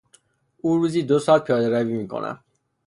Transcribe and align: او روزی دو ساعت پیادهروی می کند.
او 0.61 0.77
روزی 0.77 1.03
دو 1.03 1.19
ساعت 1.19 1.43
پیادهروی 1.43 1.93
می 1.93 2.07
کند. 2.07 2.43